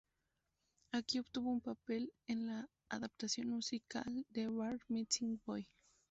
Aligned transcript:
Aquí 0.91 1.19
obtuvo 1.19 1.51
un 1.51 1.61
papel 1.61 2.11
en 2.25 2.47
la 2.47 2.67
adaptación 2.89 3.49
musical 3.49 4.25
de 4.31 4.47
"Bar 4.47 4.79
Mitzvah 4.87 5.37
Boy". 5.45 5.69